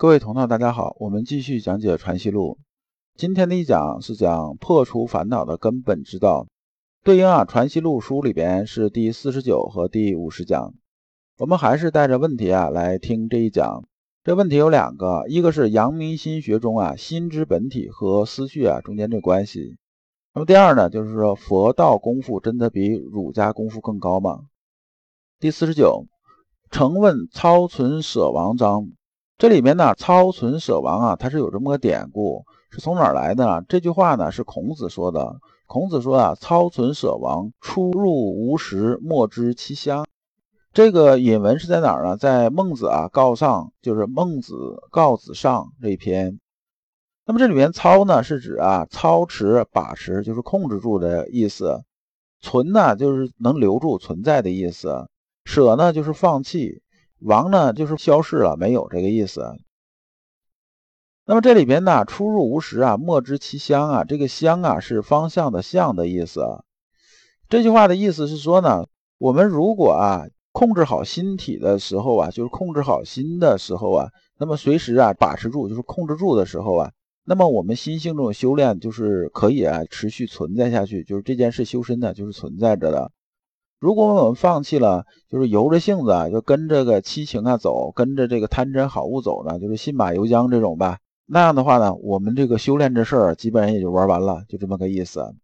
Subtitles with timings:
[0.00, 2.56] 各位同道，大家好，我们继续讲解《传习录》。
[3.18, 6.46] 今天的一讲是讲破除烦恼的根本之道，
[7.04, 10.72] 对应啊《传习录》书里边是第四十九和第五十讲。
[11.36, 13.84] 我们还是带着问题啊来听这一讲。
[14.24, 19.76] 这问题有两个，一个是阳明心学中啊心之本体和思绪啊中间这关系。
[20.32, 24.46] 那么第二呢，就是说佛道功夫真的比儒家功夫更高吗？
[25.38, 26.06] 第四十九，
[26.70, 28.92] 成问超存舍王章。
[29.40, 33.62] 这里面呢，超存舍亡啊，它是有这么个典故，是从哪儿来的呢？
[33.70, 35.40] 这句话呢是孔子说的。
[35.66, 40.04] 孔子说啊，超存舍亡，出入无时，莫知其乡。
[40.74, 42.18] 这个引文是在哪儿呢？
[42.18, 46.38] 在孟子啊告上，就是孟子告子上这一篇。
[47.24, 51.80] 那么这里面操呢是指啊操持把持，就是控制住的意思。
[52.42, 55.08] 存呢就是能留住存在的意思。
[55.46, 56.82] 舍呢就是放弃。
[57.20, 59.56] 亡呢，就是消逝了，没有这个意思。
[61.26, 66.42] 那么这里边呢，出入无时啊，莫知其乡啊，这个乡啊是方向的向的意思。
[67.48, 68.86] 这句话的意思是说呢，
[69.18, 76.90] 我们如果啊控制好心体的时候啊，就是控制好心的时候啊，那么随时啊把持住，就是控制住的时候啊，
[77.24, 83.12] 那么我们心性这种修炼就是可以啊持续存在下去，就是这件事修身呢就是存在着的。
[83.80, 90.98] 如果我们放弃了，就是由着性子啊，就跟这个七情啊走，跟着这个贪嗔好恶走呢，就是信马由缰这种吧。
[91.24, 95.34] 那样的话呢，我们这个修炼这事儿基本上也就玩完了，就这么个意思。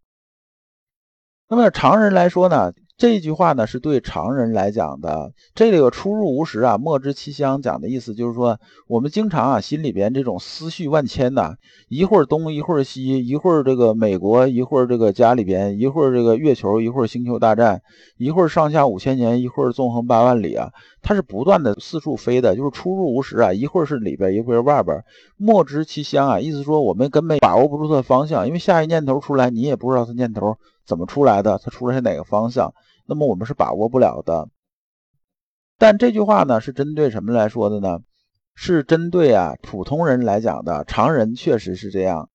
[1.48, 2.72] 那么常人来说呢？
[2.98, 5.34] 这句话呢，是对常人来讲的。
[5.54, 7.60] 这里有出入无时啊，莫知其乡。
[7.60, 8.58] 讲的意思就是说，
[8.88, 11.56] 我们经常啊，心里边这种思绪万千呐，
[11.90, 17.82] 一会儿东，一会儿西，一会儿这个美国，一会儿这个家里边，一会儿这个月球，一会儿星球大战，
[18.16, 20.70] 一会儿上下五千年，一会儿纵横八万里啊，
[21.02, 25.04] 它是不断的四处飞的，就是出入无时啊，一会儿是里边，一会儿外边，
[25.36, 32.72] 莫知其乡啊，意思说我们根本把握不住它的方向，因为下一念头出来，你也不知道它念头怎么出来的，它出来是哪个方向。
[33.06, 34.48] 那么我们是把握不了的，
[35.78, 38.00] 但这句话呢是针对什么来说的呢？
[38.58, 42.30] 是针对啊普通人来讲的，常人确实是这样。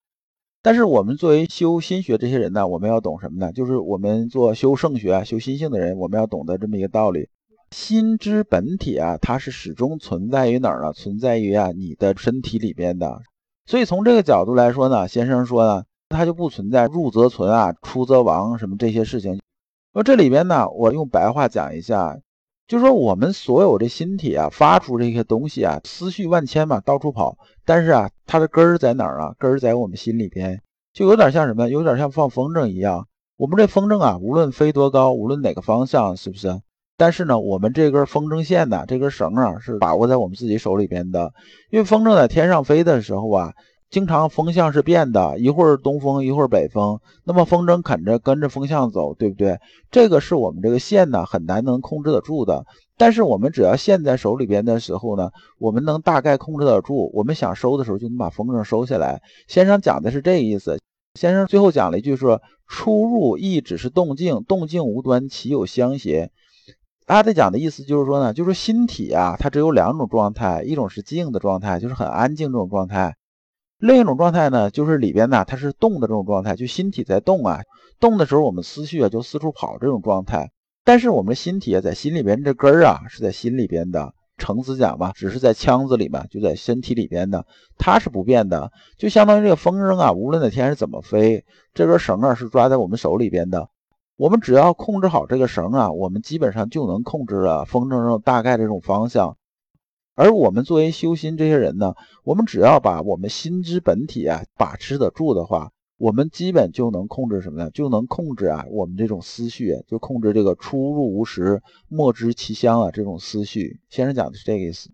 [0.62, 3.52] 但是我们作为修心学这些人呢，我们要懂什么呢？
[3.52, 7.28] 就是我们做修圣学、修心性的人，我们要懂得这么一个道理：
[7.72, 10.94] 心之本体啊，它是始终存在于哪儿呢？
[10.94, 13.20] 存在于啊你的身体里边的。
[13.66, 19.40] 所以从这个角度来说呢，先生说呢，它就不存在入则存啊，出则亡什么这些事情。
[19.94, 22.20] 那这里边呢，我用白话讲一下，
[22.68, 27.38] 就说我们所有的心体啊，发出这些东西啊，思绪万千嘛，到处跑。
[27.66, 29.36] 但是啊，它的根儿在哪儿啊？
[29.38, 30.62] 根儿在我们心里边，
[30.94, 31.70] 就有点像什么？
[31.70, 33.08] 有点像放风筝一样。
[33.36, 36.62] 我们这风筝啊，无论飞多高，无论哪个方向，是不是？
[36.96, 41.34] 但是呢，我们这根风筝线呢，这根绳啊，是把握在我们自己手里边的。
[41.70, 43.54] 因为风筝在天上飞的时候啊。
[43.91, 49.59] 经常风向是变的，一会儿东风，一会儿北风，那么风筝肯着跟着风向走，对不对？
[49.91, 52.66] 这个是我们这个线呢，很难能控制得住的。
[52.97, 57.12] 但是我们只要线在手里边的时候呢，我们能大概控制得住。
[57.13, 59.22] 我们想收的时候，就能把风筝收下来。
[59.50, 60.79] 先生讲的是这个意思。
[61.19, 66.31] 先生最后讲了一句说：“出入亦只是动静，动静无端，岂有相邪？”
[67.08, 73.18] 阿德讲的意思就是说呢，就是心体啊，它只有两种状态，一种是静的状态，就是很安静这种状态。
[73.81, 77.62] 另一种状态呢，就是里边呢，它是动的这种状态，就心体在动啊，
[78.00, 80.52] 动的时候我们思绪啊就四处跑这种状态。
[80.84, 87.44] 但是我们的心体啊，在心里边这根儿啊是在心里边的，程子讲嘛，只是在腔子里嘛，就在身体里边的，
[87.80, 88.72] 它是不变的。
[89.00, 91.44] 就相当于这个风筝啊，无论哪天是怎么飞，
[91.74, 93.68] 这根绳啊是抓在我们手里边的。
[94.16, 99.38] 我们只要控制好这个绳啊，我们基本上就能控制了风筝上大概这种方向。
[100.16, 107.72] 而我们作为修心这些人呢，我们只要把我们心之本体啊把持得住的话，我们基本就能控制什么呢？
[107.72, 113.80] 就能控制啊我们这种思绪，就控制这个出入无时，莫知其乡啊这种思绪。
[113.90, 114.90] 先生讲的是这个意思。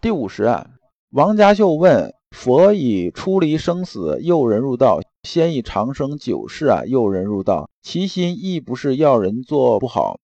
[0.00, 0.70] 第五十啊，
[1.10, 10.20] 王家秀问佛以出离生死诱人入道，先以长生久世啊诱人入道，其心亦不是要人做不好。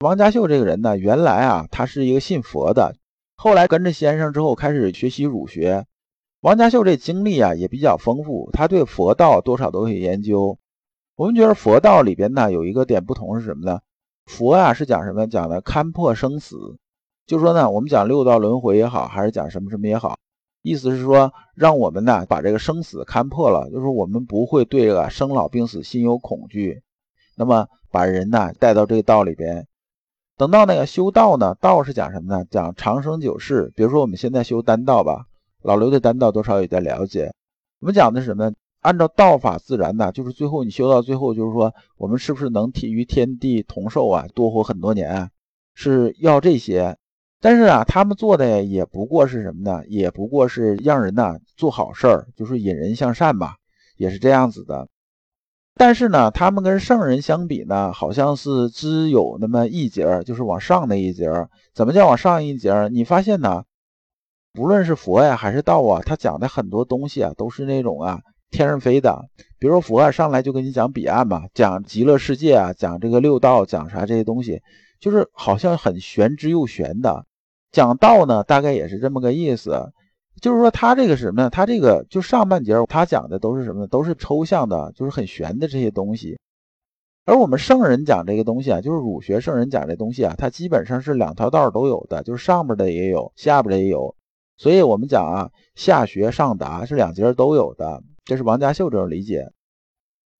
[0.00, 2.94] 王家秀这个人呢，原来啊他是一个信佛的。
[3.42, 5.86] 后来跟着先生之后，开始学习儒学。
[6.42, 10.58] 王家秀这经历啊也比较丰富，他对佛道多少都有研究。
[11.16, 13.80] 我们觉得佛道里边呢有一个点不同是什么呢？
[14.26, 15.26] 佛啊是讲什么？
[15.26, 16.76] 讲的勘破生死，
[17.26, 20.18] 就说呢，我们讲六道轮回也好，还是讲什么什么也好，
[20.60, 26.82] 意思是说让我们呢把这个生死勘破了，就是我们不会对这个生老病死心有恐惧，
[27.38, 29.66] 那么把人呢带到这个道里边。
[30.40, 32.46] 等到那个修道呢，道是讲什么呢？
[32.50, 33.70] 讲长生久世。
[33.76, 35.26] 比如说我们现在修丹道吧，
[35.62, 37.34] 老刘对丹道多少有点了解。
[37.78, 38.50] 我们讲的是什么？
[38.80, 45.28] 按照道法自然呢，就是最后你修到最后，就是说我们是不是能体与天地同寿啊，多活很多年啊？
[45.74, 46.96] 是要这些。
[47.42, 49.82] 但是啊，他们做的也不过是什么呢？
[49.88, 53.56] 也不过是让人呢做好事儿，就是引人向善嘛，
[53.98, 54.88] 也是这样子的。
[55.74, 61.30] 但是呢，他们跟圣人相比呢，好像是只有那么一节就是往上那一节
[61.74, 63.64] 怎么叫往上一节你发现呢？
[64.52, 68.20] 不论是佛呀还是道啊，他讲的很多东西啊，都是那种啊
[68.50, 69.26] 天上飞的。
[69.58, 74.60] 比如说佛啊，上来就跟你讲彼岸嘛，讲极乐世界啊，讲这个六道，讲啥这些东西，
[75.00, 77.24] 就是好像很玄之又玄的。
[77.70, 79.92] 讲道呢，大概也是这么个意思，
[80.40, 81.50] 就是说他这个什么呢？
[81.50, 83.86] 他这个就上半截他讲的都是什么呢？
[83.86, 86.38] 都是抽象的，就是很玄的这些东西。
[87.26, 94.14] 而我们圣人讲这个东西啊，就是儒学圣人讲这东西啊，它基本上是两条道都有的，就是上边的也有，下边的也有。
[94.56, 99.46] 所以我们讲啊，下学上达是两节都有的，这是王家秀这种理解。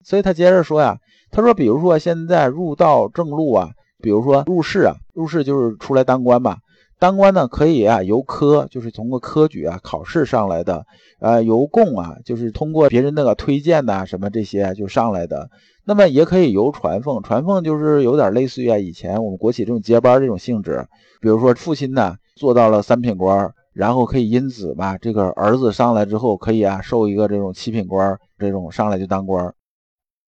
[0.05, 0.99] 所以他接着说呀，
[1.31, 3.71] 他说，比如说现在入道正路啊，
[4.03, 6.57] 比如说入仕啊，入仕就是出来当官嘛，
[7.01, 10.87] 当官呢可以啊由科，就是通过科举啊考试上来的，
[11.19, 15.51] 呃由贡啊，就是通过别人那个推荐呐什么这些就上来的。
[15.85, 20.87] 那么也可以由传奉，传奉就是有点类似于啊以前我们国企这种接班这种性质，
[21.21, 23.53] 比如说父亲呢做到了三品官。
[23.73, 29.55] 然后可以因子吧，这个儿子上来之后可以啊，受一个这种七品官，这种上来就当官。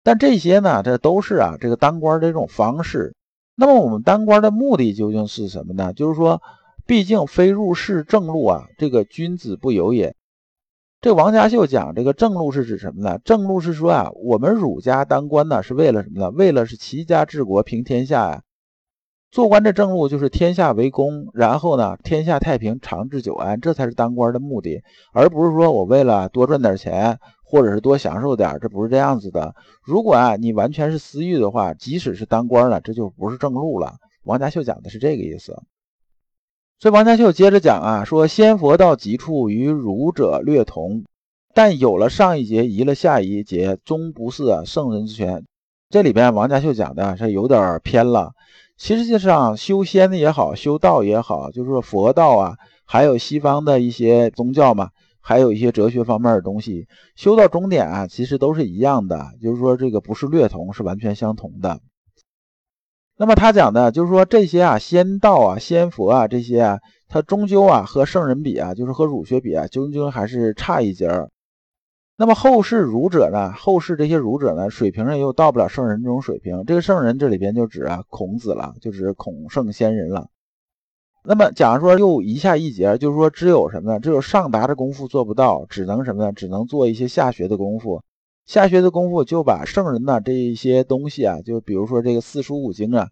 [0.05, 3.15] 但这些呢，这都是啊，这个当官的这种方式。
[3.55, 5.93] 那么我们当官的目的究竟是什么呢？
[5.93, 6.41] 就是说，
[6.87, 10.17] 毕竟非入仕正路啊，这个君子不由也。
[11.01, 13.19] 这王家秀讲这个正路是指什么呢？
[13.25, 16.31] 正路是说啊，我们儒家当官呢是为了什么呢？
[16.31, 18.43] 为了是齐家治国平天下呀。
[19.31, 24.83] 做官这正路就是天下为公，然后呢，天下太平，长治久安，这才是当官的目的，
[25.13, 27.19] 而不是说我为了多赚点钱，
[27.53, 29.55] 或者是多享受点，这不是这样子的。
[29.85, 33.97] 如果啊，你完全是私欲的话，即使是当官了，这就不是正路了。
[34.25, 35.63] 王家秀讲的是这个意思。
[36.79, 41.05] 所以王家秀接着讲啊，说仙佛到极处与儒者略同，
[41.53, 45.45] 但有了上一节，移了下一节，终不是圣人之权。
[45.91, 48.33] 这里边王家秀讲的是有点偏了。
[48.79, 52.57] 其实际上，修仙的也好，修道也好，就是说佛道啊，
[52.87, 54.89] 还有西方的一些宗教嘛，
[55.23, 61.81] 还有一些哲学方面的东西，修到终点啊，其实都是一样的，就是说这个不是略同，是完全相同的。
[63.17, 71.31] 那么他讲的，就是说这些啊，仙道啊，仙佛啊，这些啊，他终究啊，和圣人比啊，就是和儒学比啊，终究还是差一截儿。
[72.17, 73.53] 那么后世儒者呢？
[73.53, 76.65] 后世这些儒者呢，水平上又到不了圣人这种水平。
[76.67, 80.29] 这个圣人这里边就指啊孔子了，就指孔圣先人了。
[81.25, 84.01] 那么假如说又一下一节，就是说只有什么呢？
[84.01, 86.33] 只有上达的功夫做不到，只能什么呢？
[86.33, 88.03] 只能做一些下学的功夫。
[88.45, 93.09] 下学的功夫就把圣人呢这一些东西啊，就比如说这个四书五经啊，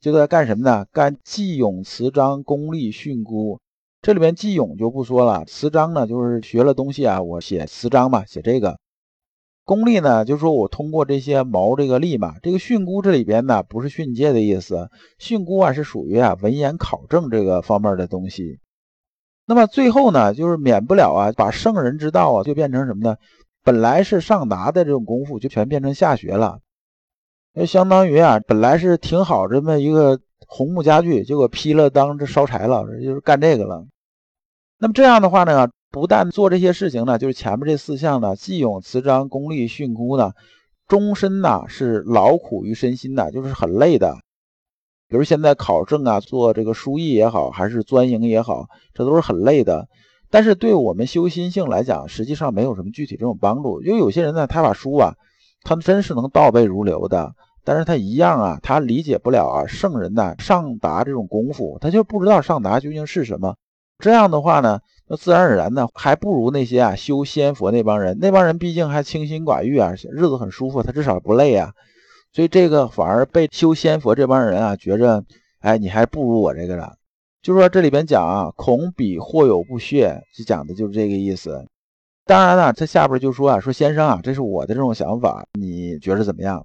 [0.00, 0.84] 就在干什么呢？
[0.90, 3.58] 干记咏词章，功利训诂。
[4.02, 8.78] 这里面记咏就不说了，词章呢就是学了东西啊，我写词章嘛，写这个
[9.64, 18.60] 功利呢，就是说我通过这些毛这个力嘛，这个训诂这里边呢不是训诫的意思，训诂啊是属于啊文言考证这个方面的东西。
[19.46, 23.16] 那么最后呢，就是免不了啊，把圣人之道啊就变成什么呢？
[23.62, 26.58] 本来是上达的这种功夫，就全变成下学了，
[27.54, 33.86] 那相当于啊，本来是挺好这么一个红木家具，结果劈了当这烧柴了，就是干这个了。
[34.78, 40.32] 那么这样的话呢，不但做这些事情呢，就是前面这四项呢，既咏辞章、功利训诂呢，
[40.88, 44.16] 终身呢是劳苦于身心的，就是很累的。
[45.08, 49.86] 比如现在考证啊，做这个书艺也好，还是钻营也好，这都是很累的。
[50.32, 53.80] 但是对我们修心性来讲，实际上没有什么具体这种帮助。
[53.80, 55.14] 因为有些人呢，他把书啊，
[55.62, 63.54] 他真是能倒背如流的，但是他一样啊，他理解不了啊圣人呐上达这种功夫，他就不知道上达究竟是什么。
[64.00, 68.18] 这样的话呢，那自然而然呢，还不如那些啊修仙佛那帮人。
[68.20, 71.72] 那帮人毕竟还清心寡欲啊，日子很舒服，他至少不累啊。
[72.32, 75.24] 所以这个反而被修仙佛这帮人啊觉着，
[75.60, 76.94] 哎，你还不如我这个了。
[77.42, 81.64] 就说这里边讲啊，恐彼或有不屑，就讲的就是这个意思。
[82.24, 86.64] 当然了，他下边就说啊，说先生啊，这是我的这种想法，你觉着怎么样？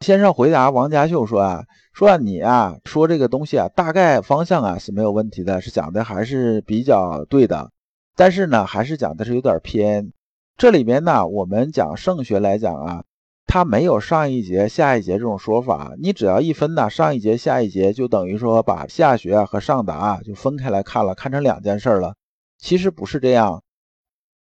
[0.00, 7.70] 先生回答王家秀说啊，说你啊，说这个东西啊，大概方向啊是没有问题的，是讲的还是比较对的，
[8.16, 10.10] 但是呢，还是讲的是有点偏。
[10.56, 13.04] 这里面呢，我们讲圣学来讲啊，
[13.46, 22.14] 它没有上一节下一节这种说法，你只要一分呢，上一节下一节就等于说把下学和上达就分开来看了，看成两件事了。
[22.58, 23.62] 其实不是这样。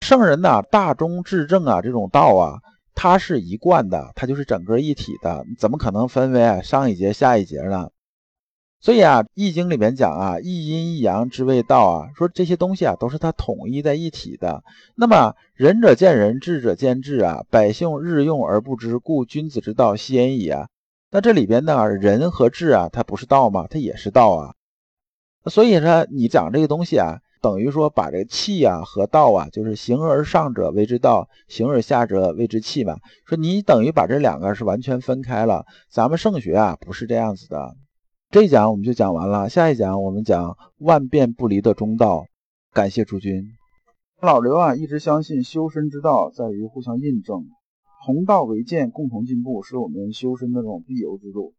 [0.00, 2.58] 圣人呐，大中至正啊，这种道啊，
[2.94, 7.90] 它是一贯的，它就是整个一体的，怎么可能分为啊上一节下一节呢？
[8.80, 14.62] 所以啊，《易经》里面讲啊，一阴一阳之谓道啊，说这些东西啊都是它统一在一体的。
[14.94, 20.68] 那么仁者见仁，智者见智啊，百姓日用而不知，故君子之道先矣啊。
[21.10, 23.66] 那这里边呢，仁和智啊，它不是道吗？
[23.70, 24.54] 它也是道啊。
[25.46, 32.96] 所以说，你讲这个东西啊，等于说把这个气啊和道啊，就是形而上者谓之道，形而下者谓之气嘛。
[33.26, 35.66] 说你等于把这两个是完全分开了。
[35.90, 37.76] 咱们圣学啊，不是这样子的。
[38.30, 42.24] 这一讲我们就讲完了，下一讲我们讲万变不离的中道。
[42.72, 43.44] 感谢诸君。
[44.22, 47.44] 老刘啊，一直相信修身之道在于互相印证，
[48.06, 51.52] 同道为鉴，共同进步，是我们修身的这种必由之路。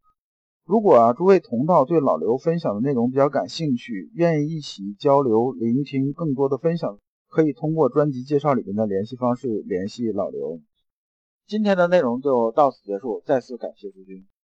[0.66, 6.98] 如果啊，诸位同道对老刘分享的内容比较感兴趣，愿意一起交流、聆听更多的分享，
[7.30, 10.60] 可以通过专辑介绍里面的联系方式联系老刘。
[11.46, 14.26] 今天的内容就到此结束，再次感谢诸君。